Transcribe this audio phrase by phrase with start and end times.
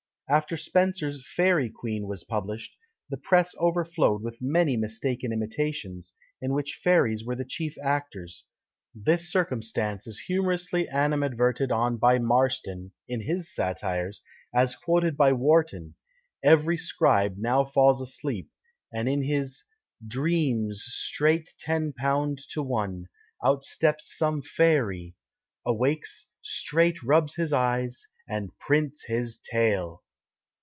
[0.29, 2.73] After Spenser's "Faerie Queen" was published,
[3.09, 8.45] the press overflowed with many mistaken imitations, in which fairies were the chief actors
[8.95, 14.21] this circumstance is humorously animadverted on by Marston, in his satires,
[14.55, 15.95] as quoted by Warton:
[16.41, 18.49] every scribe now falls asleep,
[18.93, 19.65] and in his
[20.07, 23.07] dreams, straight tenne pound to one
[23.43, 25.13] Outsteps some fairy
[25.65, 30.01] Awakes, straiet rubs his eyes, and PRINTS HIS TALE.